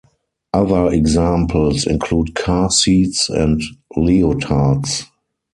[0.51, 3.61] Other examples include car seats and
[3.95, 5.05] leotards.